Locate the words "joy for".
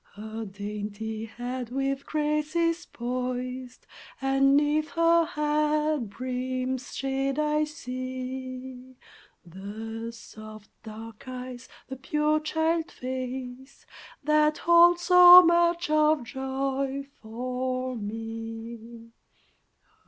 16.23-17.95